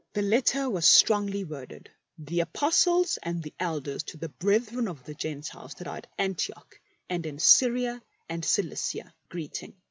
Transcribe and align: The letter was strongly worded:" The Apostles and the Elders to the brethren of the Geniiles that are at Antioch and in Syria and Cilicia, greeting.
The 0.13 0.23
letter 0.23 0.67
was 0.67 0.87
strongly 0.87 1.43
worded:" 1.43 1.91
The 2.27 2.39
Apostles 2.39 3.19
and 3.21 3.43
the 3.43 3.53
Elders 3.59 4.01
to 4.05 4.17
the 4.17 4.29
brethren 4.29 4.87
of 4.87 5.03
the 5.03 5.13
Geniiles 5.13 5.75
that 5.75 5.87
are 5.87 5.97
at 5.97 6.07
Antioch 6.17 6.79
and 7.07 7.23
in 7.23 7.37
Syria 7.37 8.01
and 8.27 8.43
Cilicia, 8.43 9.13
greeting. 9.29 9.75